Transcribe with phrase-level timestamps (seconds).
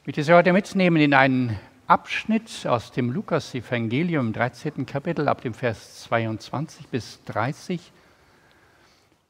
[0.00, 4.86] Ich möchte Sie heute mitnehmen in einen Abschnitt aus dem Lukas-Evangelium, 13.
[4.86, 7.92] Kapitel, ab dem Vers 22 bis 30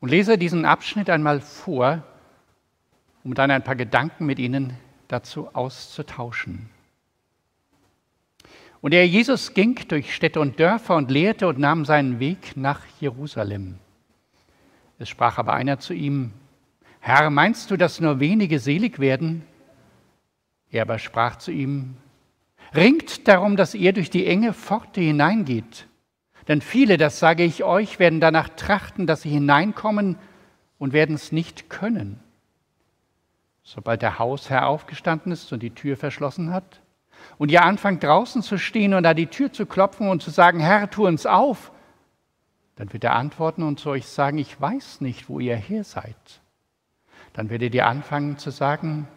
[0.01, 2.05] und lese diesen Abschnitt einmal vor,
[3.25, 4.75] um dann ein paar Gedanken mit Ihnen
[5.09, 6.71] dazu auszutauschen.
[8.81, 12.83] Und er Jesus ging durch Städte und Dörfer und lehrte und nahm seinen Weg nach
[13.01, 13.79] Jerusalem.
[15.01, 16.31] Es sprach aber einer zu ihm,
[17.01, 19.48] Herr, meinst du, dass nur wenige selig werden?
[20.71, 21.97] Er aber sprach zu ihm,
[22.75, 25.87] Ringt darum, dass ihr durch die enge Pforte hineingeht.
[26.49, 30.17] Denn viele, das sage ich euch, werden danach trachten, dass sie hineinkommen
[30.79, 32.21] und werden es nicht können.
[33.63, 36.81] Sobald der Hausherr aufgestanden ist und die Tür verschlossen hat,
[37.37, 40.61] und ihr anfangt draußen zu stehen und an die Tür zu klopfen und zu sagen,
[40.61, 41.73] Herr, tu uns auf,
[42.77, 46.41] dann wird er antworten und zu euch sagen, ich weiß nicht, wo ihr her seid.
[47.33, 49.09] Dann werdet ihr anfangen zu sagen,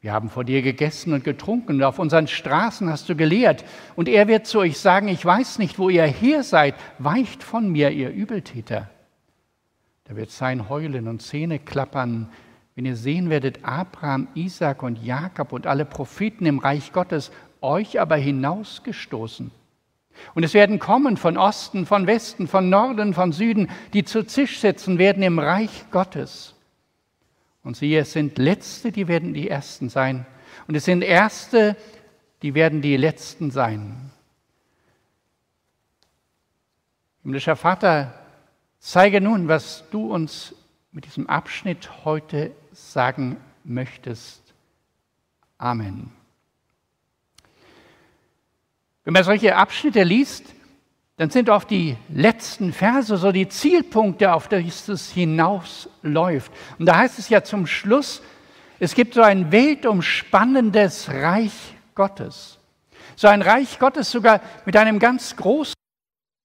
[0.00, 3.64] wir haben vor dir gegessen und getrunken und auf unseren Straßen hast du gelehrt.
[3.96, 7.72] Und er wird zu euch sagen, ich weiß nicht, wo ihr her seid, weicht von
[7.72, 8.88] mir, ihr Übeltäter.
[10.04, 12.28] Da wird sein Heulen und Zähne klappern,
[12.76, 18.00] wenn ihr sehen werdet, Abraham, Isaac und Jakob und alle Propheten im Reich Gottes, euch
[18.00, 19.50] aber hinausgestoßen.
[20.34, 24.60] Und es werden kommen von Osten, von Westen, von Norden, von Süden, die zu Tisch
[24.60, 26.54] sitzen werden im Reich Gottes.
[27.68, 30.24] Und siehe, es sind Letzte, die werden die Ersten sein.
[30.68, 31.76] Und es sind Erste,
[32.40, 34.10] die werden die Letzten sein.
[37.22, 38.14] Himmlischer Vater,
[38.78, 40.54] zeige nun, was du uns
[40.92, 44.54] mit diesem Abschnitt heute sagen möchtest.
[45.58, 46.10] Amen.
[49.04, 50.54] Wenn man solche Abschnitte liest,
[51.18, 56.52] dann sind oft die letzten Verse so die Zielpunkte, auf die es hinausläuft.
[56.78, 58.22] Und da heißt es ja zum Schluss,
[58.78, 62.58] es gibt so ein weltumspannendes Reich Gottes.
[63.16, 65.74] So ein Reich Gottes sogar mit einem ganz großen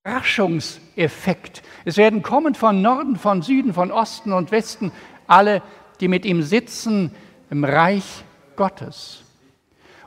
[0.04, 1.62] Überraschungseffekt.
[1.86, 4.92] Es werden kommen von Norden, von Süden, von Osten und Westen
[5.28, 5.62] alle
[6.00, 7.16] die mit ihm sitzen
[7.50, 9.22] im Reich Gottes.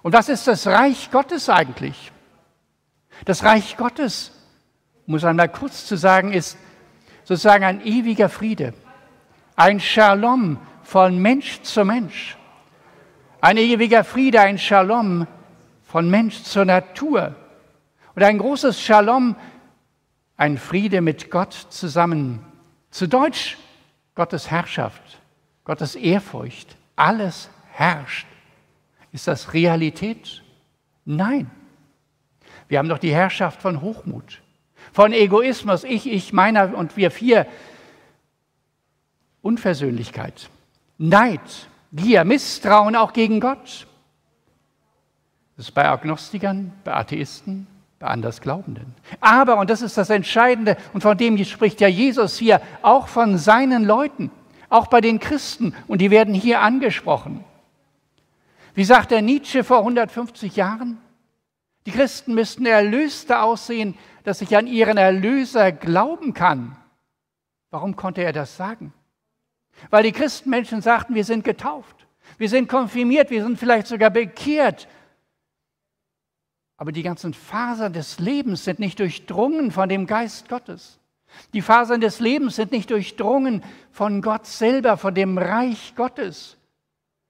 [0.02, 2.12] Und was ist das Reich Gottes eigentlich?
[3.24, 4.32] Das Reich Gottes,
[5.06, 6.56] muss einmal kurz zu sagen, ist
[7.24, 8.74] sozusagen ein ewiger Friede,
[9.56, 12.36] ein Shalom von Mensch zu Mensch,
[13.40, 15.26] ein ewiger Friede, ein Shalom
[15.84, 17.34] von Mensch zur Natur
[18.14, 19.36] und ein großes Shalom,
[20.36, 22.44] ein Friede mit Gott zusammen.
[22.90, 23.56] Zu Deutsch
[24.14, 25.20] Gottes Herrschaft.
[25.64, 28.26] Gottes Ehrfurcht, alles herrscht.
[29.12, 30.42] Ist das Realität?
[31.04, 31.50] Nein.
[32.68, 34.42] Wir haben doch die Herrschaft von Hochmut,
[34.92, 37.46] von Egoismus, ich, ich, meiner und wir vier.
[39.42, 40.50] Unversöhnlichkeit,
[40.98, 43.86] Neid, Gier, Misstrauen auch gegen Gott.
[45.56, 47.66] Das ist bei Agnostikern, bei Atheisten,
[47.98, 48.94] bei Andersglaubenden.
[49.20, 53.38] Aber, und das ist das Entscheidende, und von dem spricht ja Jesus hier, auch von
[53.38, 54.30] seinen Leuten
[54.68, 57.44] auch bei den Christen, und die werden hier angesprochen.
[58.74, 60.98] Wie sagt der Nietzsche vor 150 Jahren?
[61.86, 63.94] Die Christen müssten erlöster aussehen,
[64.26, 66.76] dass ich an ihren Erlöser glauben kann.
[67.70, 68.92] Warum konnte er das sagen?
[69.88, 74.88] Weil die Christenmenschen sagten, wir sind getauft, wir sind konfirmiert, wir sind vielleicht sogar bekehrt.
[76.76, 80.98] Aber die ganzen Fasern des Lebens sind nicht durchdrungen von dem Geist Gottes.
[81.52, 86.56] Die Fasern des Lebens sind nicht durchdrungen von Gott selber, von dem Reich Gottes,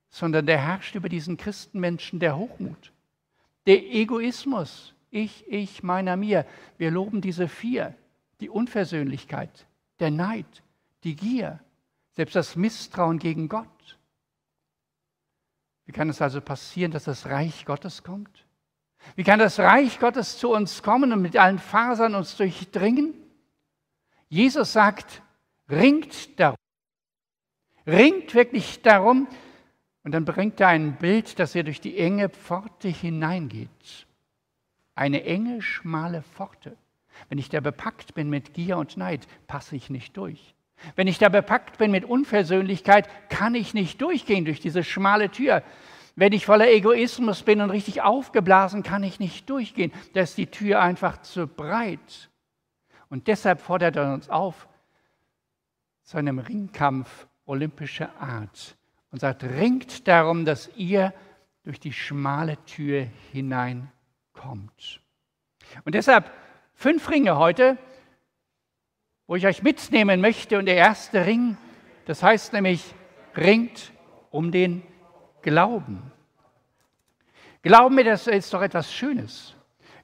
[0.09, 2.91] sondern der herrscht über diesen Christenmenschen der Hochmut,
[3.67, 6.47] der Egoismus, ich, ich, meiner, mir.
[6.79, 7.95] Wir loben diese vier,
[8.41, 9.67] die Unversöhnlichkeit,
[10.01, 10.63] der Neid,
[11.05, 11.61] die Gier,
[12.13, 13.99] selbst das Misstrauen gegen Gott.
[15.85, 18.45] Wie kann es also passieren, dass das Reich Gottes kommt?
[19.15, 23.15] Wie kann das Reich Gottes zu uns kommen und mit allen Fasern uns durchdringen?
[24.29, 25.23] Jesus sagt,
[25.71, 26.57] ringt darum.
[27.87, 29.29] Ringt wirklich darum.
[30.03, 34.06] Und dann bringt er ein Bild, dass er durch die enge Pforte hineingeht.
[34.97, 36.77] Eine enge, schmale Pforte.
[37.29, 40.55] Wenn ich da bepackt bin mit Gier und Neid, passe ich nicht durch.
[40.95, 45.63] Wenn ich da bepackt bin mit Unversöhnlichkeit, kann ich nicht durchgehen durch diese schmale Tür.
[46.17, 49.93] Wenn ich voller Egoismus bin und richtig aufgeblasen, kann ich nicht durchgehen.
[50.15, 52.31] Da ist die Tür einfach zu breit.
[53.09, 54.67] Und deshalb fordert er uns auf
[56.05, 58.77] zu einem Ringkampf olympischer Art
[59.11, 61.13] und sagt, ringt darum, dass ihr
[61.65, 63.09] durch die schmale Tür
[64.37, 65.01] hineinkommt.
[65.85, 66.31] Und deshalb
[66.75, 67.77] fünf Ringe heute,
[69.27, 70.59] wo ich euch mitnehmen möchte.
[70.59, 71.57] Und der erste Ring,
[72.07, 72.95] das heißt nämlich,
[73.37, 73.93] ringt
[74.31, 74.83] um den
[75.43, 76.13] Glauben.
[77.63, 79.55] Glauben ist doch etwas Schönes.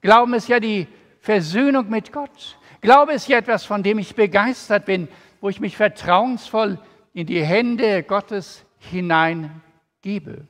[0.00, 0.88] Glauben ist ja die
[1.20, 2.58] Versöhnung mit Gott.
[2.81, 5.06] Glaube ist ja etwas, von dem ich begeistert bin,
[5.40, 6.81] wo ich mich vertrauensvoll
[7.12, 10.49] in die Hände Gottes hineingebe.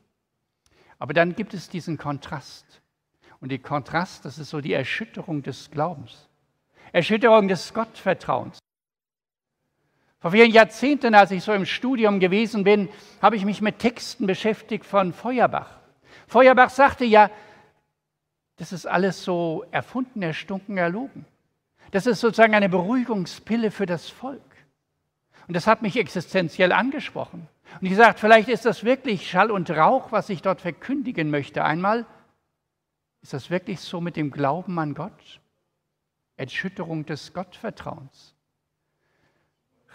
[0.99, 2.82] Aber dann gibt es diesen Kontrast.
[3.43, 6.29] Und der Kontrast, das ist so die Erschütterung des Glaubens.
[6.93, 8.59] Erschütterung des Gottvertrauens.
[10.21, 12.89] Vor vielen Jahrzehnten, als ich so im Studium gewesen bin,
[13.21, 15.81] habe ich mich mit Texten beschäftigt von Feuerbach.
[16.29, 17.31] Feuerbach sagte ja,
[18.59, 21.25] das ist alles so erfunden, erstunken, erlogen.
[21.91, 24.41] Das ist sozusagen eine Beruhigungspille für das Volk.
[25.49, 27.49] Und das hat mich existenziell angesprochen.
[27.81, 31.65] Und ich gesagt, vielleicht ist das wirklich Schall und Rauch, was ich dort verkündigen möchte.
[31.65, 32.07] Einmal,
[33.23, 35.41] ist das wirklich so mit dem Glauben an Gott?
[36.37, 38.35] Erschütterung des Gottvertrauens.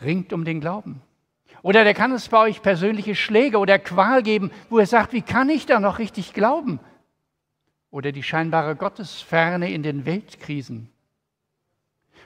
[0.01, 1.01] Ringt um den Glauben.
[1.62, 5.21] Oder der kann es bei euch persönliche Schläge oder Qual geben, wo er sagt, wie
[5.21, 6.79] kann ich da noch richtig glauben?
[7.89, 10.89] Oder die scheinbare Gottesferne in den Weltkrisen.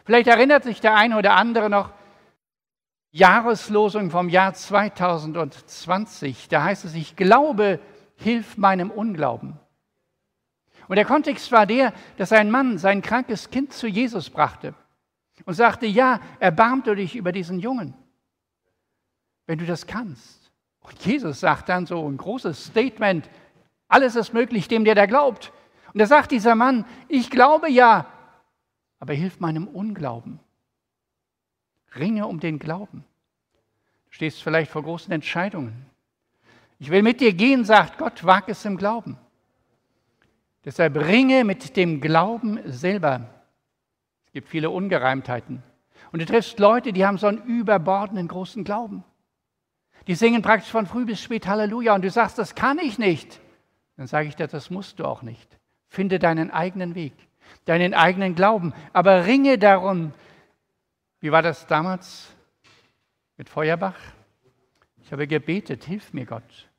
[0.06, 1.92] Vielleicht erinnert sich der eine oder andere noch,
[3.12, 6.48] Jahreslosung vom Jahr 2020.
[6.48, 7.80] Da heißt es, ich glaube,
[8.16, 9.60] hilf meinem Unglauben.
[10.92, 14.74] Und der Kontext war der, dass ein Mann sein krankes Kind zu Jesus brachte
[15.46, 17.94] und sagte, ja, erbarmt du dich über diesen Jungen,
[19.46, 20.52] wenn du das kannst.
[20.82, 23.30] Und Jesus sagt dann so ein großes Statement,
[23.88, 25.54] alles ist möglich dem, der da glaubt.
[25.94, 28.08] Und da sagt dieser Mann, ich glaube ja,
[29.00, 30.42] aber hilf meinem Unglauben.
[31.96, 33.06] Ringe um den Glauben.
[34.08, 35.86] Du stehst vielleicht vor großen Entscheidungen.
[36.80, 39.18] Ich will mit dir gehen, sagt Gott, wag es im Glauben.
[40.64, 43.28] Deshalb ringe mit dem Glauben selber.
[44.26, 45.64] Es gibt viele Ungereimtheiten.
[46.12, 49.04] Und du triffst Leute, die haben so einen überbordenden großen Glauben.
[50.08, 53.40] Die singen praktisch von früh bis spät Halleluja und du sagst, das kann ich nicht.
[53.98, 55.60] Dann sage ich dir, das musst du auch nicht.
[55.88, 57.14] Finde deinen eigenen Weg,
[57.66, 60.14] deinen eigenen Glauben, aber ringe darum.
[61.20, 62.34] Wie war das damals
[63.38, 63.98] mit Feuerbach?
[65.04, 66.70] Ich habe gebetet, hilf mir Gott.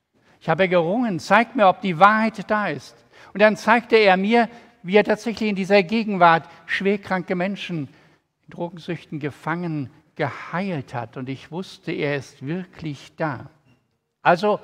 [0.41, 2.97] Ich habe gerungen, zeig mir, ob die Wahrheit da ist.
[3.33, 4.49] Und dann zeigte er mir,
[4.83, 7.89] wie er tatsächlich in dieser Gegenwart schwerkranke Menschen,
[8.49, 11.17] Drogensüchten gefangen, geheilt hat.
[11.17, 13.49] Und ich wusste, er ist wirklich da.
[14.23, 14.61] Also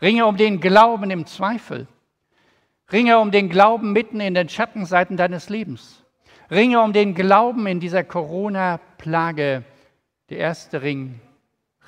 [0.00, 1.86] ringe um den Glauben im Zweifel.
[2.90, 6.02] Ringe um den Glauben mitten in den Schattenseiten deines Lebens.
[6.50, 9.64] Ringe um den Glauben in dieser Corona-Plage.
[10.28, 11.20] Der erste Ring.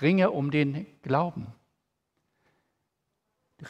[0.01, 1.49] Ringe um den Glauben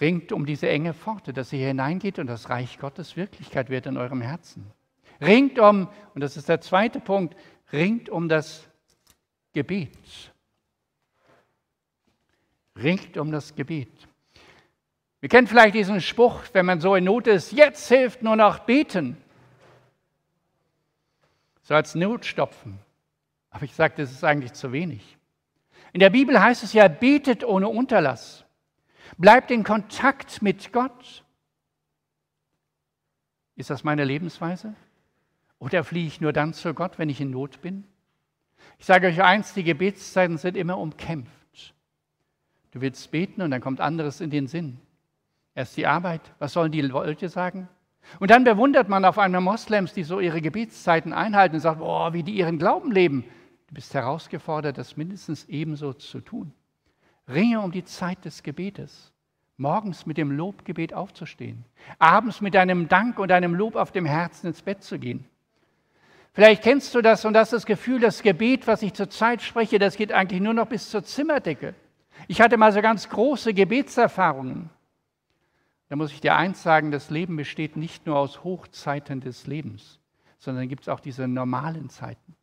[0.00, 3.96] ringt um diese enge Pforte, dass ihr hineingeht und das Reich Gottes Wirklichkeit wird in
[3.96, 4.70] eurem Herzen.
[5.20, 7.36] Ringt um, und das ist der zweite Punkt,
[7.72, 8.68] ringt um das
[9.52, 10.32] Gebet.
[12.76, 14.08] Ringt um das Gebet.
[15.20, 18.60] Wir kennen vielleicht diesen Spruch, wenn man so in Not ist, jetzt hilft nur noch
[18.60, 19.16] beten.
[21.62, 22.78] So als Notstopfen.
[23.48, 25.16] Aber ich sage, das ist eigentlich zu wenig.
[25.92, 28.43] In der Bibel heißt es ja, betet ohne Unterlass.
[29.18, 31.24] Bleibt in Kontakt mit Gott.
[33.56, 34.74] Ist das meine Lebensweise?
[35.58, 37.84] Oder fliehe ich nur dann zu Gott, wenn ich in Not bin?
[38.78, 41.74] Ich sage euch eins, die Gebetszeiten sind immer umkämpft.
[42.72, 44.78] Du willst beten und dann kommt anderes in den Sinn.
[45.54, 47.68] Erst die Arbeit, was sollen die Leute sagen?
[48.18, 52.12] Und dann bewundert man auf einmal Moslems, die so ihre Gebetszeiten einhalten und sagt, boah,
[52.12, 53.24] wie die ihren Glauben leben.
[53.68, 56.52] Du bist herausgefordert, das mindestens ebenso zu tun.
[57.28, 59.12] Ringe um die Zeit des Gebetes.
[59.56, 61.64] Morgens mit dem Lobgebet aufzustehen.
[61.98, 65.24] Abends mit einem Dank und einem Lob auf dem Herzen ins Bett zu gehen.
[66.32, 69.96] Vielleicht kennst du das und das das Gefühl, das Gebet, was ich zurzeit spreche, das
[69.96, 71.74] geht eigentlich nur noch bis zur Zimmerdecke.
[72.26, 74.70] Ich hatte mal so ganz große Gebetserfahrungen.
[75.88, 80.00] Da muss ich dir eins sagen, das Leben besteht nicht nur aus Hochzeiten des Lebens,
[80.38, 82.34] sondern gibt es auch diese normalen Zeiten,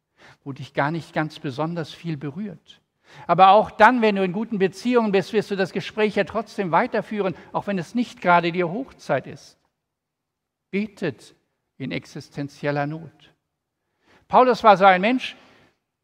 [0.46, 2.82] wo dich gar nicht ganz besonders viel berührt.
[3.28, 6.72] Aber auch dann, wenn du in guten Beziehungen bist, wirst du das Gespräch ja trotzdem
[6.72, 9.58] weiterführen, auch wenn es nicht gerade die Hochzeit ist.
[10.72, 11.36] Betet
[11.78, 13.34] in existenzieller Not.
[14.28, 15.36] Paulus war so ein Mensch,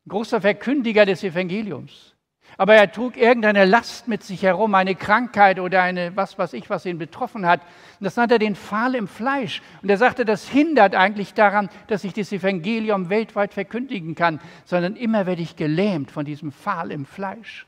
[0.08, 2.17] großer Verkündiger des Evangeliums.
[2.60, 6.72] Aber er trug irgendeine Last mit sich herum, eine Krankheit oder eine was weiß ich,
[6.72, 7.62] was ihn betroffen hat.
[8.00, 9.62] Und das nannte er den Pfahl im Fleisch.
[9.84, 14.96] Und er sagte, das hindert eigentlich daran, dass ich das Evangelium weltweit verkündigen kann, sondern
[14.96, 17.68] immer werde ich gelähmt von diesem Pfahl im Fleisch.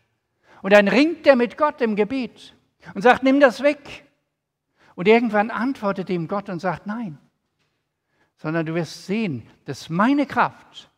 [0.63, 2.55] Und dann ringt er mit Gott im Gebet
[2.95, 4.05] und sagt, nimm das weg.
[4.95, 7.19] Und irgendwann antwortet ihm Gott und sagt, nein,
[8.37, 10.89] sondern du wirst sehen, dass meine Kraft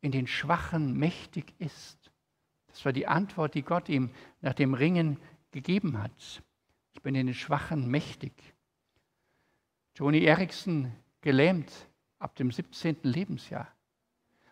[0.00, 2.03] in den Schwachen mächtig ist.
[2.74, 5.20] Das war die Antwort, die Gott ihm nach dem Ringen
[5.52, 6.42] gegeben hat.
[6.92, 8.32] Ich bin in den Schwachen mächtig.
[9.94, 11.70] Joni Erickson gelähmt
[12.18, 12.96] ab dem 17.
[13.04, 13.68] Lebensjahr.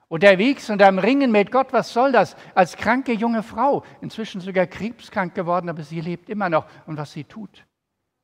[0.06, 2.36] Unterwegs und am Ringen mit Gott, was soll das?
[2.54, 6.66] Als kranke junge Frau, inzwischen sogar krebskrank geworden, aber sie lebt immer noch.
[6.86, 7.66] Und was sie tut?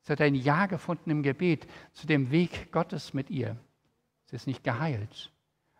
[0.03, 3.57] Sie hat ein Ja gefunden im Gebet zu dem Weg Gottes mit ihr.
[4.27, 5.31] Sie ist nicht geheilt,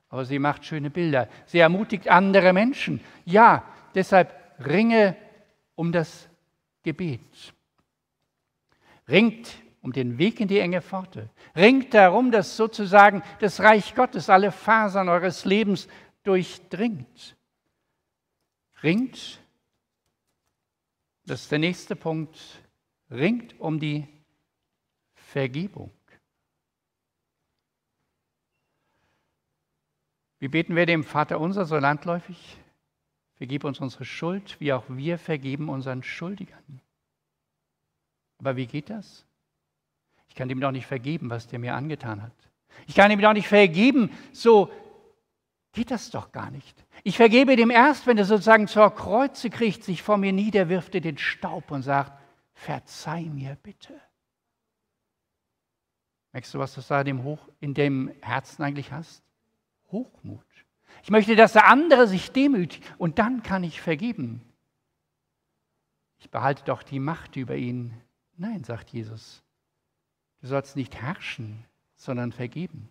[0.09, 1.29] aber sie macht schöne Bilder.
[1.45, 2.99] Sie ermutigt andere Menschen.
[3.23, 3.63] Ja,
[3.95, 4.33] deshalb
[4.65, 5.15] ringe
[5.75, 6.27] um das
[6.83, 7.53] Gebet.
[9.07, 11.29] Ringt um den Weg in die enge Pforte.
[11.55, 15.87] Ringt darum, dass sozusagen das Reich Gottes alle Fasern eures Lebens
[16.23, 17.35] durchdringt.
[18.83, 19.41] Ringt,
[21.25, 22.37] das ist der nächste Punkt,
[23.09, 24.07] ringt um die
[25.13, 25.91] Vergebung.
[30.39, 32.57] Wie beten wir dem Vater unser so landläufig?
[33.39, 36.81] Vergib uns unsere Schuld, wie auch wir vergeben unseren Schuldigern.
[38.37, 39.25] Aber wie geht das?
[40.27, 42.33] Ich kann ihm doch nicht vergeben, was der mir angetan hat.
[42.85, 44.69] Ich kann ihm doch nicht vergeben, so
[45.71, 46.85] geht das doch gar nicht.
[47.05, 51.03] Ich vergebe dem erst, wenn er sozusagen zur Kreuze kriegt, sich vor mir niederwirft in
[51.03, 52.11] den Staub und sagt,
[52.51, 53.93] verzeih mir bitte.
[56.33, 59.23] Merkst du, was du da dem in dem Herzen eigentlich hast?
[59.91, 60.45] Hochmut.
[61.03, 64.41] Ich möchte, dass der andere sich demütigt und dann kann ich vergeben.
[66.19, 67.93] Ich behalte doch die Macht über ihn.
[68.37, 69.41] Nein, sagt Jesus.
[70.41, 71.65] Du sollst nicht herrschen,
[71.95, 72.89] sondern vergeben.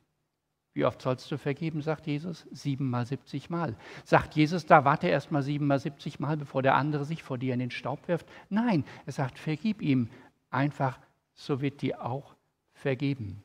[0.75, 2.47] Wie oft sollst du vergeben, sagt Jesus?
[2.53, 3.75] Siebenmal, siebzig Mal.
[4.05, 7.53] Sagt Jesus, da warte erst mal siebenmal, siebzig Mal, bevor der andere sich vor dir
[7.55, 8.29] in den Staub wirft?
[8.49, 10.09] Nein, er sagt, vergib ihm
[10.50, 10.99] einfach,
[11.35, 12.37] so wird dir auch
[12.75, 13.43] vergeben.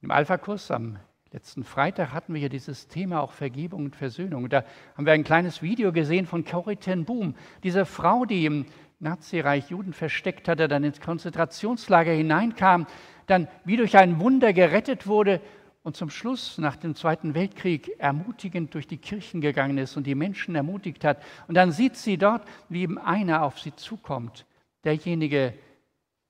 [0.00, 0.98] Im Alpha-Kurs am
[1.32, 4.48] letzten Freitag hatten wir ja dieses Thema auch Vergebung und Versöhnung.
[4.48, 4.64] Da
[4.96, 8.66] haben wir ein kleines Video gesehen von Corrie ten Boom, diese Frau, die im
[9.00, 12.86] Nazireich Juden versteckt hatte, dann ins Konzentrationslager hineinkam,
[13.26, 15.40] dann wie durch ein Wunder gerettet wurde
[15.82, 20.14] und zum Schluss nach dem Zweiten Weltkrieg ermutigend durch die Kirchen gegangen ist und die
[20.14, 21.20] Menschen ermutigt hat.
[21.48, 24.46] Und dann sieht sie dort, wie eben einer auf sie zukommt,
[24.84, 25.71] derjenige, der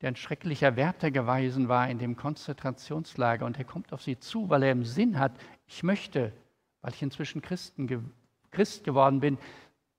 [0.09, 3.47] ein schrecklicher Wärter gewesen war in dem Konzentrationslager.
[3.47, 5.33] Und er kommt auf sie zu, weil er im Sinn hat,
[5.67, 6.33] ich möchte,
[6.81, 8.13] weil ich inzwischen Christen,
[8.51, 9.39] Christ geworden bin,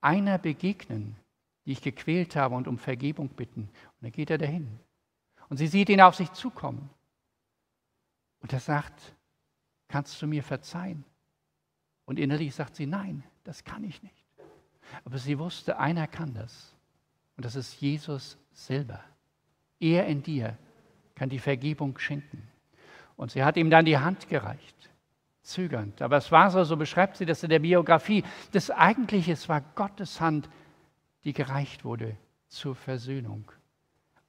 [0.02, 1.16] einer begegnen,
[1.66, 3.62] die ich gequält habe und um Vergebung bitten.
[3.62, 4.80] Und dann geht er dahin.
[5.50, 6.90] Und sie sieht ihn auf sich zukommen.
[8.42, 9.14] Und er sagt,
[9.88, 11.06] kannst du mir verzeihen?
[12.06, 14.26] Und innerlich sagt sie, nein, das kann ich nicht.
[15.06, 16.76] Aber sie wusste, einer kann das.
[17.38, 19.04] Und das ist Jesus selber.
[19.84, 20.58] Er in dir
[21.14, 22.48] kann die Vergebung schenken.
[23.18, 24.90] Und sie hat ihm dann die Hand gereicht,
[25.42, 26.02] zögernd.
[26.02, 28.24] Aber es war so, so beschreibt sie das in der Biografie,
[28.54, 30.50] das eigentliche, es war Gottes Hand,
[31.26, 32.16] die gereicht wurde
[32.48, 33.52] zur Versöhnung.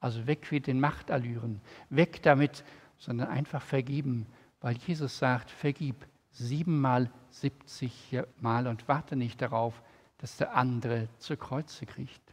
[0.01, 2.65] Also weg mit den Machtallüren, weg damit,
[2.99, 4.27] sondern einfach vergeben,
[4.61, 9.81] weil Jesus sagt, vergib siebenmal, siebzig Mal und warte nicht darauf,
[10.19, 12.24] dass der andere zur Kreuze kriegt.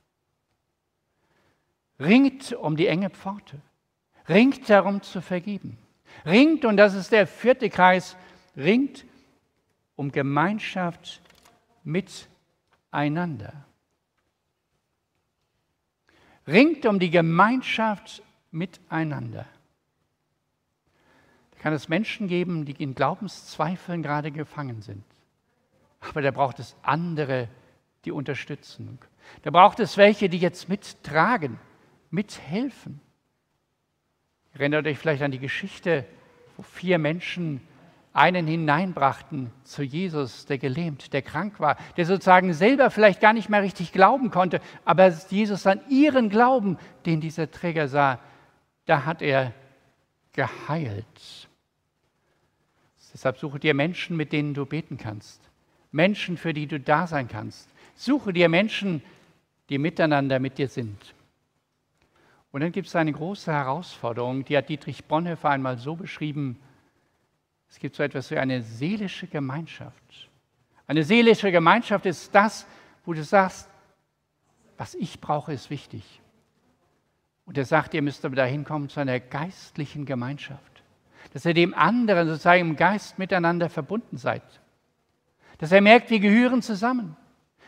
[2.02, 3.62] Ringt um die enge Pforte,
[4.28, 5.78] ringt darum zu vergeben,
[6.26, 8.18] ringt, und das ist der vierte Kreis,
[8.58, 9.06] ringt
[9.96, 11.22] um Gemeinschaft
[11.84, 13.54] miteinander
[16.48, 19.46] ringt um die Gemeinschaft miteinander.
[21.52, 25.04] Da kann es Menschen geben, die in Glaubenszweifeln gerade gefangen sind.
[26.00, 27.48] Aber da braucht es andere,
[28.06, 28.98] die unterstützen.
[29.44, 31.60] Da braucht es welche, die jetzt mittragen,
[32.12, 33.00] mithelfen.
[34.54, 36.06] Erinnert euch vielleicht an die Geschichte,
[36.58, 37.62] wo vier Menschen
[38.14, 43.50] einen hineinbrachten zu Jesus, der gelähmt, der krank war, der sozusagen selber vielleicht gar nicht
[43.50, 48.20] mehr richtig glauben konnte, aber Jesus an ihren Glauben, den dieser Träger sah,
[48.86, 49.54] da hat er
[50.34, 51.48] geheilt.
[53.14, 55.42] Deshalb suche dir Menschen, mit denen du beten kannst.
[55.92, 57.70] Menschen, für die du da sein kannst.
[57.96, 59.02] Suche dir Menschen,
[59.70, 61.14] die miteinander mit dir sind.
[62.52, 66.60] Und dann gibt es eine große Herausforderung, die hat Dietrich Bonhoeffer einmal so beschrieben,
[67.70, 70.30] es gibt so etwas wie eine seelische Gemeinschaft.
[70.88, 72.68] Eine seelische Gemeinschaft ist das,
[73.06, 73.70] wo du sagst,
[74.78, 76.22] was ich brauche, ist wichtig.
[77.46, 80.84] Und er sagt, ihr müsst aber dahin kommen zu einer geistlichen Gemeinschaft.
[81.34, 84.44] Dass ihr dem anderen sozusagen im Geist miteinander verbunden seid.
[85.60, 87.16] Dass er merkt, wir gehören zusammen.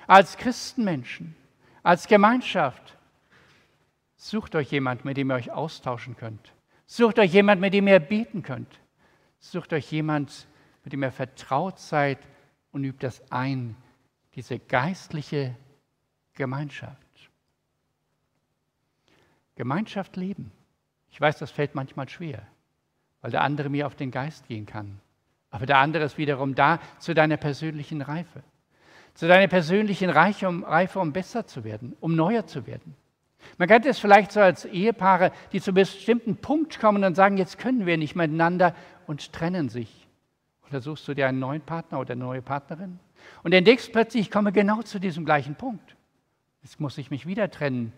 [0.05, 1.35] Als Christenmenschen,
[1.81, 2.97] als Gemeinschaft.
[4.23, 6.53] Sucht euch jemand, mit dem ihr euch austauschen könnt.
[6.85, 8.79] Sucht euch jemand, mit dem ihr beten könnt.
[9.39, 10.47] Sucht euch jemand,
[10.85, 12.19] mit dem ihr vertraut seid
[12.71, 13.75] und übt das ein,
[14.35, 15.57] diese geistliche
[16.35, 16.95] Gemeinschaft.
[19.55, 20.53] Gemeinschaft leben.
[21.11, 22.47] Ich weiß, das fällt manchmal schwer.
[23.19, 25.01] weil der andere mir auf den Geist gehen kann.
[25.49, 28.41] Aber der andere ist wiederum da zu deiner persönlichen Reife,
[29.15, 32.95] zu deiner persönlichen Reife, um, Reife, um besser zu werden, um neuer zu werden.
[33.57, 37.37] Man kennt es vielleicht so als Ehepaare, die zu einem bestimmten Punkt kommen und sagen,
[37.37, 38.75] jetzt können wir nicht miteinander
[39.07, 40.07] und trennen sich.
[40.71, 42.99] Da suchst du dir einen neuen Partner oder eine neue Partnerin
[43.43, 45.95] und entdeckst plötzlich, ich komme genau zu diesem gleichen Punkt.
[46.63, 47.93] Jetzt muss ich mich wieder trennen,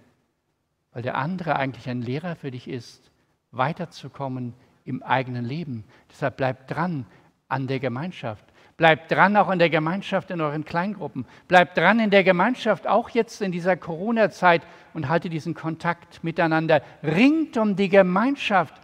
[0.91, 3.11] weil der andere eigentlich ein Lehrer für dich ist,
[3.51, 5.83] weiterzukommen im eigenen Leben.
[6.11, 7.05] Deshalb bleib dran
[7.47, 8.45] an der Gemeinschaft.
[8.77, 11.25] Bleibt dran auch in der Gemeinschaft in euren Kleingruppen.
[11.48, 14.63] Bleibt dran in der Gemeinschaft auch jetzt in dieser Corona-Zeit
[14.94, 16.82] und halte diesen Kontakt miteinander.
[17.01, 18.82] Ringt um die Gemeinschaft.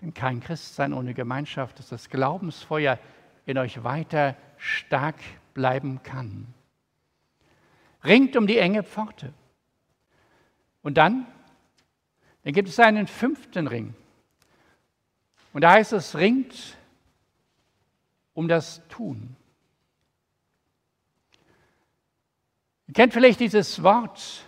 [0.00, 2.98] Denn kein Christsein ohne Gemeinschaft ist das Glaubensfeuer
[3.44, 5.16] in euch weiter stark
[5.52, 6.46] bleiben kann.
[8.04, 9.32] Ringt um die enge Pforte.
[10.82, 11.26] Und dann,
[12.44, 13.94] dann gibt es einen fünften Ring.
[15.52, 16.78] Und da heißt es, ringt
[18.40, 19.36] um das Tun.
[22.86, 24.46] Ihr kennt vielleicht dieses Wort,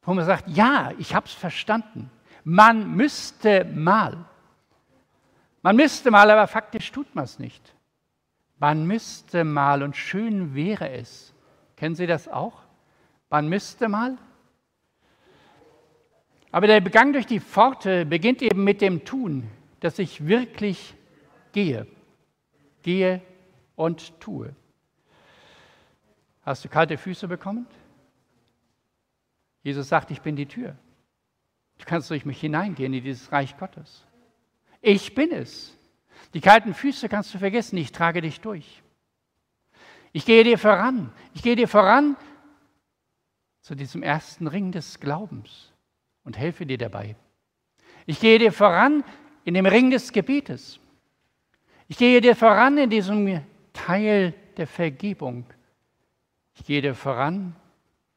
[0.00, 2.10] wo man sagt, ja, ich habe es verstanden.
[2.44, 4.24] Man müsste mal.
[5.60, 7.74] Man müsste mal, aber faktisch tut man es nicht.
[8.58, 11.34] Man müsste mal und schön wäre es.
[11.76, 12.62] Kennen Sie das auch?
[13.28, 14.16] Man müsste mal.
[16.52, 20.94] Aber der Begang durch die Pforte beginnt eben mit dem Tun, dass ich wirklich
[21.52, 21.86] gehe.
[22.84, 23.22] Gehe
[23.76, 24.54] und tue.
[26.42, 27.66] Hast du kalte Füße bekommen?
[29.62, 30.76] Jesus sagt, ich bin die Tür.
[31.78, 34.06] Du kannst durch mich hineingehen in dieses Reich Gottes.
[34.82, 35.76] Ich bin es.
[36.34, 38.82] Die kalten Füße kannst du vergessen, ich trage dich durch.
[40.12, 41.10] Ich gehe dir voran.
[41.32, 42.16] Ich gehe dir voran
[43.62, 45.72] zu diesem ersten Ring des Glaubens
[46.22, 47.16] und helfe dir dabei.
[48.04, 49.02] Ich gehe dir voran
[49.44, 50.80] in dem Ring des Gebetes.
[51.88, 53.42] Ich gehe dir voran in diesem
[53.72, 55.44] Teil der Vergebung.
[56.54, 57.54] Ich gehe dir voran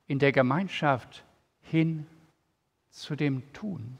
[0.07, 1.23] in der Gemeinschaft
[1.61, 2.05] hin
[2.89, 3.97] zu dem Tun.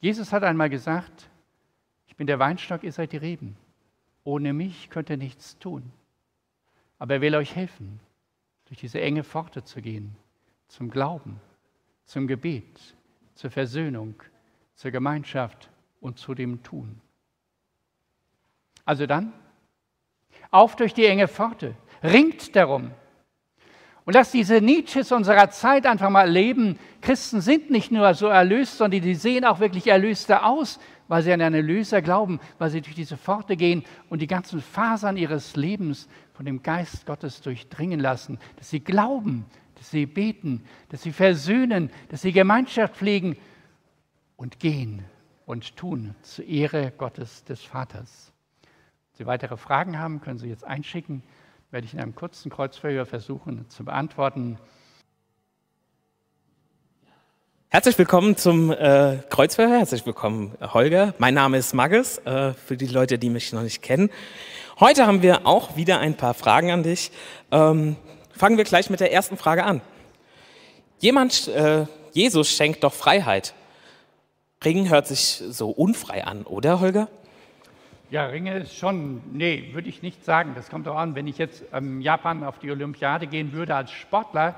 [0.00, 1.30] Jesus hat einmal gesagt,
[2.06, 3.56] ich bin der Weinstock, ihr seid die Reben.
[4.22, 5.90] Ohne mich könnt ihr nichts tun.
[6.98, 8.00] Aber er will euch helfen,
[8.66, 10.14] durch diese enge Pforte zu gehen,
[10.68, 11.40] zum Glauben,
[12.04, 12.94] zum Gebet,
[13.34, 14.14] zur Versöhnung,
[14.74, 17.00] zur Gemeinschaft und zu dem Tun.
[18.84, 19.32] Also dann,
[20.50, 22.90] auf durch die enge Pforte, ringt darum.
[24.04, 26.78] Und lass diese Nietzsches unserer Zeit einfach mal leben.
[27.00, 31.32] Christen sind nicht nur so erlöst, sondern die sehen auch wirklich erlöster aus, weil sie
[31.32, 35.56] an einen Erlöser glauben, weil sie durch diese Pforte gehen und die ganzen Fasern ihres
[35.56, 41.12] Lebens von dem Geist Gottes durchdringen lassen, dass sie glauben, dass sie beten, dass sie
[41.12, 43.36] versöhnen, dass sie Gemeinschaft pflegen
[44.36, 45.04] und gehen
[45.46, 48.33] und tun zur Ehre Gottes des Vaters.
[49.16, 51.22] Sie weitere Fragen haben, können Sie jetzt einschicken.
[51.70, 54.58] Werde ich in einem kurzen Kreuzverhör versuchen zu beantworten.
[57.68, 59.78] Herzlich willkommen zum äh, Kreuzverhör.
[59.78, 61.14] Herzlich willkommen, Holger.
[61.18, 64.10] Mein Name ist Maggis, äh, für die Leute, die mich noch nicht kennen.
[64.80, 67.12] Heute haben wir auch wieder ein paar Fragen an dich.
[67.52, 67.94] Ähm,
[68.32, 69.80] fangen wir gleich mit der ersten Frage an.
[70.98, 73.54] Jemand, äh, Jesus schenkt doch Freiheit.
[74.64, 77.08] Ringen hört sich so unfrei an, oder Holger?
[78.14, 80.52] Ja, Ringe ist schon, nee, würde ich nicht sagen.
[80.54, 83.90] Das kommt auch an, wenn ich jetzt ähm, Japan auf die Olympiade gehen würde als
[83.90, 84.54] Sportler,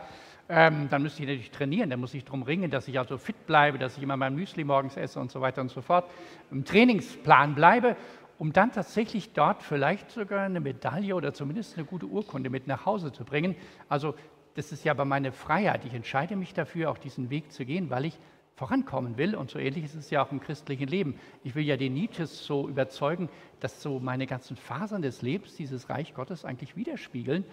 [0.50, 3.46] ähm, dann müsste ich natürlich trainieren, dann muss ich darum ringen, dass ich also fit
[3.46, 6.04] bleibe, dass ich immer mein Müsli morgens esse und so weiter und so fort,
[6.50, 7.96] im Trainingsplan bleibe,
[8.36, 12.84] um dann tatsächlich dort vielleicht sogar eine Medaille oder zumindest eine gute Urkunde mit nach
[12.84, 13.56] Hause zu bringen.
[13.88, 14.14] Also
[14.52, 15.86] das ist ja aber meine Freiheit.
[15.86, 18.18] Ich entscheide mich dafür, auch diesen Weg zu gehen, weil ich
[18.56, 19.36] vorankommen will.
[19.36, 21.20] Und so ähnlich ist es ja auch im christlichen Leben.
[21.44, 23.28] Ich will ja den Nietzsches so überzeugen,
[23.60, 27.44] dass so meine ganzen Fasern des Lebens dieses Reich Gottes eigentlich widerspiegeln.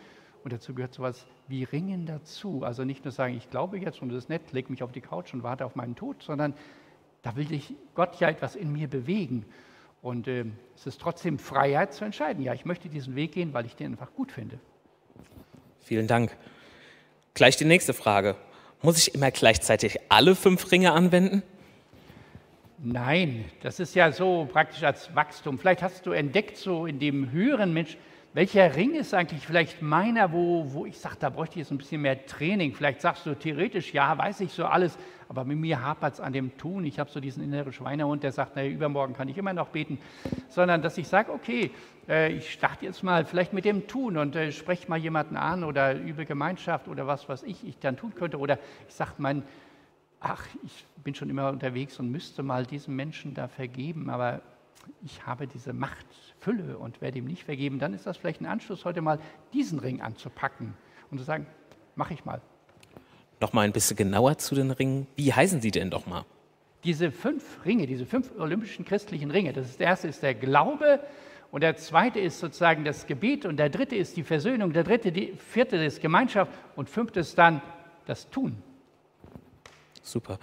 [0.44, 2.64] Und dazu gehört sowas wie Ringen dazu.
[2.64, 5.02] Also nicht nur sagen, ich glaube jetzt und das ist nett, leg mich auf die
[5.02, 6.54] Couch und warte auf meinen Tod, sondern
[7.22, 9.46] da will ich Gott ja etwas in mir bewegen.
[10.02, 12.44] Und äh, es ist trotzdem Freiheit zu entscheiden.
[12.44, 14.60] Ja, ich möchte diesen Weg gehen, weil ich den einfach gut finde.
[15.80, 16.36] Vielen Dank.
[17.34, 18.36] Gleich die nächste Frage.
[18.84, 21.42] Muss ich immer gleichzeitig alle fünf Ringe anwenden?
[22.80, 25.58] Nein, das ist ja so praktisch als Wachstum.
[25.58, 27.96] Vielleicht hast du entdeckt, so in dem höheren Mensch,
[28.34, 31.78] welcher Ring ist eigentlich vielleicht meiner, wo, wo ich sage, da bräuchte ich jetzt ein
[31.78, 32.74] bisschen mehr Training.
[32.74, 34.98] Vielleicht sagst du theoretisch, ja, weiß ich so alles,
[35.30, 36.84] aber mit mir hapert es an dem Tun.
[36.86, 40.00] Ich habe so diesen inneren Schweinehund, der sagt, naja, übermorgen kann ich immer noch beten.
[40.50, 41.72] Sondern, dass ich sage, okay,
[42.10, 45.64] äh, ich starte jetzt mal vielleicht mit dem Tun und äh, spreche mal jemanden an
[45.64, 48.40] oder übe Gemeinschaft oder was, was ich, ich dann tun könnte.
[48.40, 49.44] Oder ich sage, mein
[50.24, 54.42] ach, ich bin schon immer unterwegs und müsste mal diesem Menschen da vergeben, aber
[55.04, 58.86] ich habe diese Machtfülle und werde ihm nicht vergeben, dann ist das vielleicht ein Anschluss,
[58.86, 59.20] heute mal
[59.54, 60.74] diesen Ring anzupacken
[61.12, 61.46] und zu sagen,
[61.96, 62.42] mache ich mal.
[63.40, 65.08] Noch mal ein bisschen genauer zu den Ringen.
[65.16, 66.26] Wie heißen sie denn doch mal?
[66.84, 71.00] Diese fünf Ringe, diese fünf olympischen christlichen Ringe, das ist, der erste ist der Glaube
[71.52, 75.12] und der zweite ist sozusagen das Gebet und der dritte ist die Versöhnung, der dritte,
[75.12, 77.62] die vierte ist Gemeinschaft und fünfte ist dann
[78.06, 78.62] das Tun.
[80.02, 80.40] Super.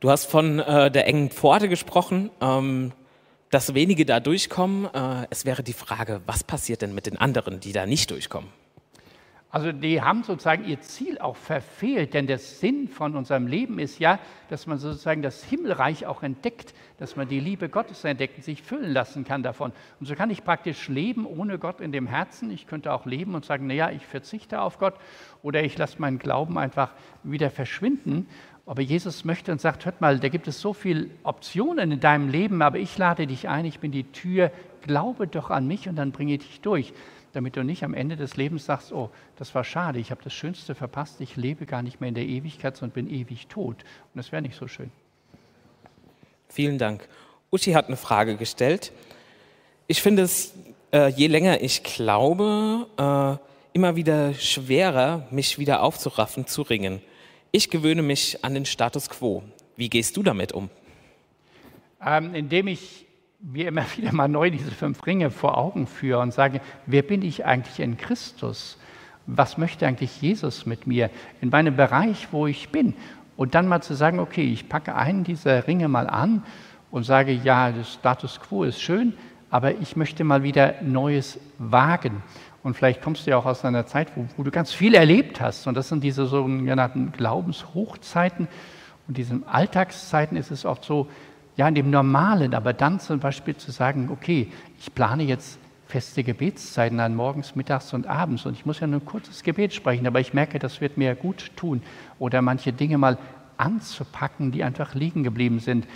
[0.00, 2.92] Du hast von äh, der engen Pforte gesprochen, ähm,
[3.50, 4.86] dass wenige da durchkommen.
[4.94, 8.50] Äh, es wäre die Frage, was passiert denn mit den anderen, die da nicht durchkommen?
[9.52, 13.98] Also die haben sozusagen ihr Ziel auch verfehlt, denn der Sinn von unserem Leben ist
[13.98, 18.44] ja, dass man sozusagen das Himmelreich auch entdeckt, dass man die Liebe Gottes entdeckt und
[18.44, 19.72] sich füllen lassen kann davon.
[19.98, 22.52] Und so kann ich praktisch leben ohne Gott in dem Herzen.
[22.52, 24.94] Ich könnte auch leben und sagen, naja, ich verzichte auf Gott
[25.42, 26.92] oder ich lasse meinen Glauben einfach
[27.24, 28.28] wieder verschwinden.
[28.70, 32.28] Aber Jesus möchte und sagt, hört mal, da gibt es so viele Optionen in deinem
[32.28, 34.52] Leben, aber ich lade dich ein, ich bin die Tür,
[34.82, 36.92] glaube doch an mich und dann bringe ich dich durch
[37.32, 40.32] damit du nicht am Ende des Lebens sagst, oh, das war schade, ich habe das
[40.32, 43.76] Schönste verpasst, ich lebe gar nicht mehr in der Ewigkeit, sondern bin ewig tot.
[43.76, 44.90] Und das wäre nicht so schön.
[46.48, 47.08] Vielen Dank.
[47.50, 48.92] Uschi hat eine Frage gestellt.
[49.86, 50.54] Ich finde es,
[50.92, 57.00] äh, je länger ich glaube, äh, immer wieder schwerer, mich wieder aufzuraffen, zu ringen.
[57.52, 59.42] Ich gewöhne mich an den Status quo.
[59.74, 60.70] Wie gehst du damit um?
[62.04, 63.06] Ähm, indem ich
[63.40, 67.22] mir immer wieder mal neu diese fünf Ringe vor Augen führe und sage, wer bin
[67.22, 68.78] ich eigentlich in Christus?
[69.26, 71.10] Was möchte eigentlich Jesus mit mir
[71.40, 72.94] in meinem Bereich, wo ich bin?
[73.36, 76.44] Und dann mal zu sagen, okay, ich packe einen dieser Ringe mal an
[76.92, 79.14] und sage, ja, das Status quo ist schön,
[79.50, 82.22] aber ich möchte mal wieder Neues wagen.
[82.62, 85.40] Und vielleicht kommst du ja auch aus einer Zeit, wo, wo du ganz viel erlebt
[85.40, 85.66] hast.
[85.66, 88.48] Und das sind diese sogenannten Glaubenshochzeiten.
[89.08, 91.08] Und diesen Alltagszeiten ist es oft so,
[91.56, 96.22] ja, in dem Normalen, aber dann zum Beispiel zu sagen, okay, ich plane jetzt feste
[96.22, 100.06] Gebetszeiten an morgens, mittags und abends und ich muss ja nur ein kurzes Gebet sprechen,
[100.06, 101.82] aber ich merke, das wird mir gut tun.
[102.18, 103.18] Oder manche Dinge mal
[103.56, 105.86] anzupacken, die einfach liegen geblieben sind.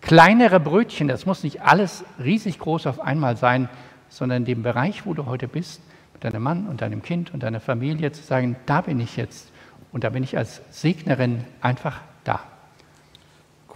[0.00, 3.68] Kleinere Brötchen, das muss nicht alles riesig groß auf einmal sein,
[4.08, 5.82] sondern in dem Bereich, wo du heute bist,
[6.24, 9.50] deinem Mann und deinem Kind und deiner Familie zu sagen, da bin ich jetzt
[9.92, 12.40] und da bin ich als Segnerin einfach da.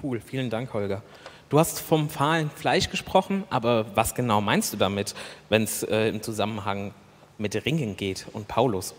[0.02, 1.02] Cool, vielen Dank, Holger.
[1.50, 5.14] Du hast vom fahlen Fleisch gesprochen, aber was genau meinst du damit,
[5.48, 6.92] wenn es äh, im Zusammenhang
[7.38, 8.94] mit Ringen geht und Paulus?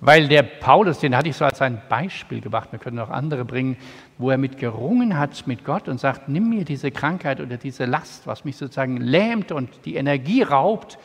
[0.00, 3.44] Weil der Paulus, den hatte ich so als ein Beispiel gebracht, wir können auch andere
[3.44, 3.76] bringen,
[4.18, 7.84] wo er mit gerungen hat mit Gott und sagt, nimm mir diese Krankheit oder diese
[7.84, 10.98] Last, was mich sozusagen lähmt und die Energie raubt,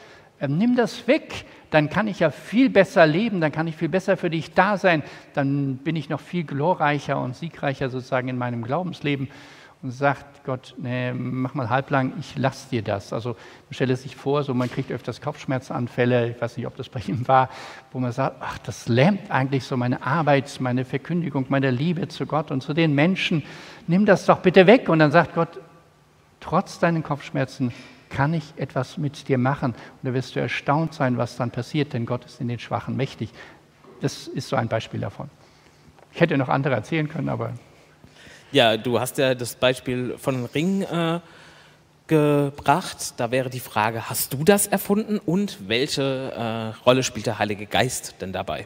[0.45, 4.17] nimm das weg, dann kann ich ja viel besser leben, dann kann ich viel besser
[4.17, 8.63] für dich da sein, dann bin ich noch viel glorreicher und siegreicher sozusagen in meinem
[8.63, 9.29] Glaubensleben
[9.83, 13.13] und sagt Gott, nee, mach mal halblang, ich lass dir das.
[13.13, 13.35] Also
[13.69, 17.27] stelle sich vor, so man kriegt öfters Kopfschmerzanfälle, ich weiß nicht, ob das bei ihm
[17.27, 17.49] war,
[17.91, 22.25] wo man sagt, ach, das lähmt eigentlich so meine Arbeit, meine Verkündigung, meine Liebe zu
[22.25, 23.43] Gott und zu den Menschen.
[23.85, 24.89] Nimm das doch bitte weg.
[24.89, 25.59] Und dann sagt Gott,
[26.39, 27.71] trotz deinen Kopfschmerzen
[28.09, 29.71] kann ich etwas mit dir machen.
[29.73, 32.95] Und da wirst du erstaunt sein, was dann passiert, denn Gott ist in den Schwachen
[32.95, 33.29] mächtig.
[34.01, 35.29] Das ist so ein Beispiel davon.
[36.13, 37.53] Ich hätte noch andere erzählen können, aber
[38.51, 41.19] ja, du hast ja das Beispiel von Ring äh,
[42.07, 43.13] gebracht.
[43.17, 47.65] Da wäre die Frage, hast du das erfunden und welche äh, Rolle spielt der Heilige
[47.65, 48.65] Geist denn dabei?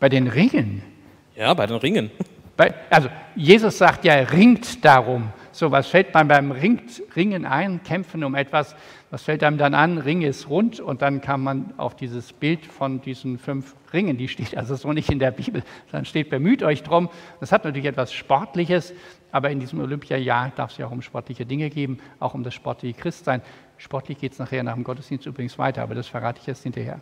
[0.00, 0.82] Bei den Ringen?
[1.36, 2.10] Ja, bei den Ringen.
[2.56, 5.32] Bei, also Jesus sagt ja, ringt darum.
[5.54, 8.74] So, was fällt man beim Ringen ein, kämpfen um etwas?
[9.12, 9.98] Was fällt einem dann an?
[9.98, 14.26] Ring ist rund und dann kam man auf dieses Bild von diesen fünf Ringen, die
[14.26, 15.62] steht also so nicht in der Bibel,
[15.92, 17.08] sondern steht, bemüht euch drum.
[17.38, 18.94] Das hat natürlich etwas Sportliches,
[19.30, 22.52] aber in diesem Olympiajahr darf es ja auch um sportliche Dinge geben, auch um das
[22.52, 23.40] sportliche Christsein.
[23.76, 26.98] Sportlich geht es nachher nach dem Gottesdienst übrigens weiter, aber das verrate ich jetzt hinterher.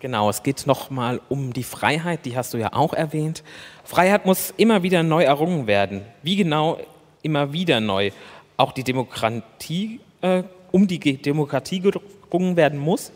[0.00, 3.44] Genau, es geht nochmal um die Freiheit, die hast du ja auch erwähnt.
[3.84, 6.02] Freiheit muss immer wieder neu errungen werden.
[6.24, 6.78] Wie genau
[7.22, 8.10] immer wieder neu
[8.56, 13.12] auch die Demokratie, äh, um die Demokratie gerungen werden muss?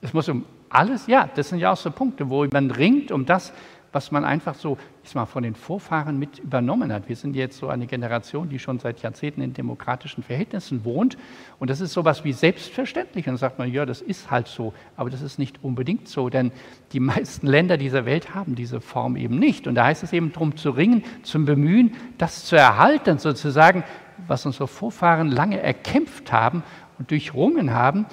[0.00, 3.24] Es muss um alles, ja, das sind ja auch so Punkte, wo man ringt um
[3.24, 3.52] das,
[3.96, 7.08] was man einfach so ich mal, von den Vorfahren mit übernommen hat.
[7.08, 11.16] Wir sind jetzt so eine Generation, die schon seit Jahrzehnten in demokratischen Verhältnissen wohnt.
[11.58, 13.26] Und das ist so etwas wie selbstverständlich.
[13.26, 14.74] Und dann sagt man, ja, das ist halt so.
[14.98, 16.52] Aber das ist nicht unbedingt so, denn
[16.92, 19.66] die meisten Länder dieser Welt haben diese Form eben nicht.
[19.66, 23.82] Und da heißt es eben darum zu ringen, zum Bemühen, das zu erhalten, sozusagen,
[24.26, 26.62] was unsere Vorfahren lange erkämpft haben
[26.98, 28.04] und durchrungen haben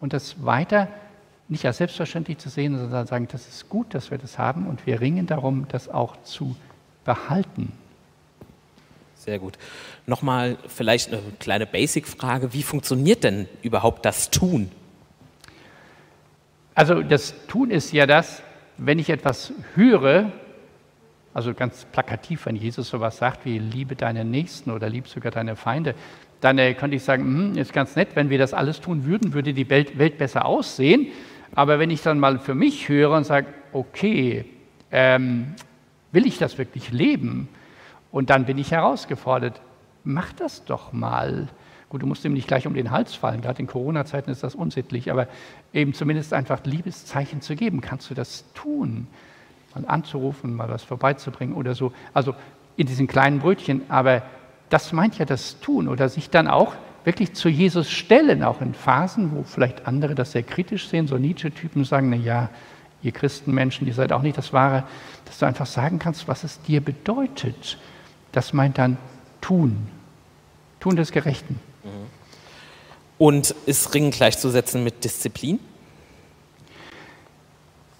[0.00, 0.88] und das weiter
[1.48, 4.86] nicht als selbstverständlich zu sehen, sondern sagen, das ist gut, dass wir das haben und
[4.86, 6.56] wir ringen darum, das auch zu
[7.04, 7.72] behalten.
[9.14, 9.58] Sehr gut.
[10.06, 12.52] Nochmal vielleicht eine kleine Basic-Frage.
[12.52, 14.70] Wie funktioniert denn überhaupt das Tun?
[16.74, 18.42] Also das Tun ist ja das,
[18.76, 20.30] wenn ich etwas höre,
[21.34, 25.56] also ganz plakativ, wenn Jesus sowas sagt wie liebe deine Nächsten oder lieb sogar deine
[25.56, 25.94] Feinde,
[26.40, 29.32] dann äh, könnte ich sagen, hm, ist ganz nett, wenn wir das alles tun würden,
[29.32, 31.08] würde die Welt, Welt besser aussehen.
[31.54, 34.44] Aber wenn ich dann mal für mich höre und sage, okay,
[34.90, 35.54] ähm,
[36.12, 37.48] will ich das wirklich leben?
[38.10, 39.60] Und dann bin ich herausgefordert,
[40.04, 41.48] mach das doch mal.
[41.88, 44.54] Gut, du musst ihm nicht gleich um den Hals fallen, gerade in Corona-Zeiten ist das
[44.54, 45.26] unsittlich, aber
[45.72, 47.80] eben zumindest einfach Liebeszeichen zu geben.
[47.80, 49.06] Kannst du das tun?
[49.74, 51.92] Mal anzurufen, mal was vorbeizubringen oder so.
[52.12, 52.34] Also
[52.76, 54.22] in diesen kleinen Brötchen, aber
[54.68, 56.74] das meint ja das Tun oder sich dann auch
[57.08, 61.16] wirklich zu Jesus stellen, auch in Phasen, wo vielleicht andere das sehr kritisch sehen, so
[61.16, 62.50] Nietzsche-Typen sagen, na ja,
[63.02, 64.84] ihr Christenmenschen, ihr seid auch nicht das Wahre,
[65.24, 67.78] dass du einfach sagen kannst, was es dir bedeutet.
[68.32, 68.98] Das meint dann
[69.40, 69.88] tun,
[70.80, 71.58] tun des Gerechten.
[73.16, 75.60] Und ist Ringen gleichzusetzen mit Disziplin?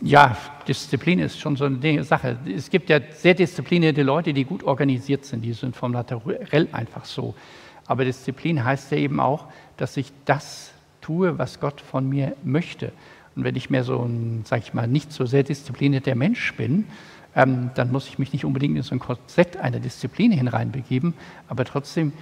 [0.03, 0.37] Ja,
[0.68, 2.37] Disziplin ist schon so eine Sache.
[2.47, 5.40] Es gibt ja sehr disziplinierte Leute, die gut organisiert sind.
[5.40, 7.35] Die sind vom Naturell einfach so.
[7.88, 9.46] Aber Disziplin heißt ja eben auch,
[9.77, 12.92] dass ich das tue, was Gott von mir möchte.
[13.35, 16.87] Und wenn ich mehr so ein, sag ich mal, nicht so sehr disziplinierter Mensch bin,
[17.35, 21.14] ähm, dann muss ich mich nicht unbedingt in so ein Korsett einer Disziplin hineinbegeben,
[21.48, 22.12] aber trotzdem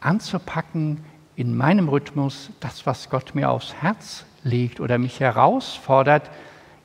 [0.00, 1.00] anzupacken
[1.36, 6.30] in meinem Rhythmus das, was Gott mir aufs Herz legt oder mich herausfordert,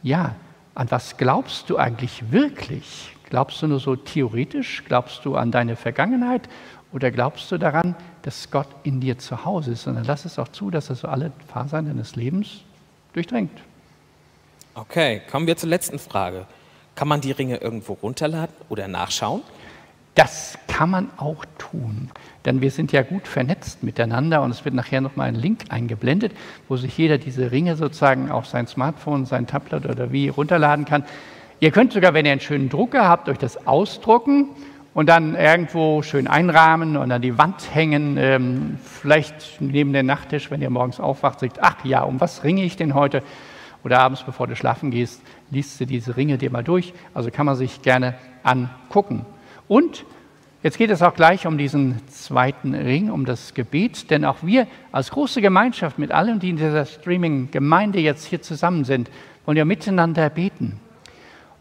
[0.01, 0.35] ja,
[0.73, 3.15] an was glaubst du eigentlich wirklich?
[3.29, 4.83] Glaubst du nur so theoretisch?
[4.87, 6.49] Glaubst du an deine Vergangenheit?
[6.91, 9.85] Oder glaubst du daran, dass Gott in dir zu Hause ist?
[9.87, 12.61] Und dann lass es auch zu, dass er so alle Fasern deines Lebens
[13.13, 13.61] durchdringt.
[14.73, 16.45] Okay, kommen wir zur letzten Frage.
[16.95, 19.41] Kann man die Ringe irgendwo runterladen oder nachschauen?
[20.15, 22.09] Das kann man auch tun,
[22.43, 26.33] denn wir sind ja gut vernetzt miteinander und es wird nachher nochmal ein Link eingeblendet,
[26.67, 31.05] wo sich jeder diese Ringe sozusagen auf sein Smartphone, sein Tablet oder wie runterladen kann.
[31.61, 34.49] Ihr könnt sogar, wenn ihr einen schönen Drucker habt, euch das ausdrucken
[34.99, 40.51] und dann irgendwo schön einrahmen und an die Wand hängen, ähm, vielleicht neben den Nachttisch,
[40.51, 43.23] wenn ihr morgens aufwacht, sagt, ach ja, um was ringe ich denn heute?
[43.85, 46.93] Oder abends, bevor du schlafen gehst, liest du diese Ringe dir mal durch.
[47.13, 49.25] Also kann man sich gerne angucken.
[49.69, 50.03] Und
[50.63, 54.67] jetzt geht es auch gleich um diesen zweiten Ring, um das Gebet, denn auch wir
[54.91, 59.09] als große Gemeinschaft mit allen, die in dieser Streaming-Gemeinde jetzt hier zusammen sind,
[59.45, 60.77] wollen ja miteinander beten.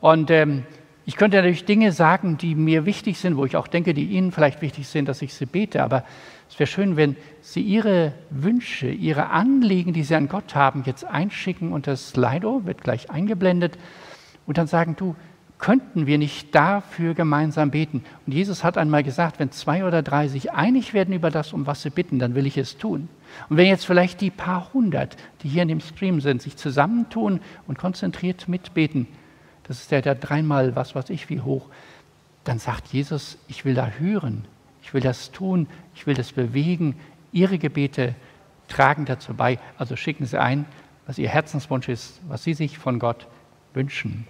[0.01, 0.64] Und ähm,
[1.09, 4.31] ich könnte natürlich Dinge sagen, die mir wichtig sind, wo ich auch denke, die Ihnen
[4.31, 6.05] vielleicht wichtig sind, dass ich sie bete, aber
[6.51, 11.07] es wäre schön, wenn Sie Ihre Wünsche, Ihre Anliegen, die Sie an Gott haben, jetzt
[11.07, 13.79] einschicken und das Slido wird gleich eingeblendet
[14.44, 15.16] und dann sagen, du,
[15.57, 18.05] könnten wir nicht dafür gemeinsam beten?
[18.27, 21.66] Und Jesus hat einmal gesagt, wenn zwei oder drei sich einig werden über das, um
[21.66, 23.09] was sie bitten, dann will ich es tun.
[23.49, 27.40] Und wenn jetzt vielleicht die paar hundert, die hier in dem Stream sind, sich zusammentun
[27.66, 29.07] und konzentriert mitbeten,
[29.68, 31.68] das ist ja der dreimal was weiß ich wie hoch,
[32.44, 34.46] dann sagt Jesus, ich will da hören,
[34.83, 36.96] ich will das tun, ich will das bewegen.
[37.31, 38.14] Ihre Gebete
[38.68, 39.59] tragen dazu bei.
[39.76, 40.64] Also schicken Sie ein,
[41.07, 43.26] was Ihr Herzenswunsch ist, was Sie sich von Gott
[43.74, 44.26] wünschen.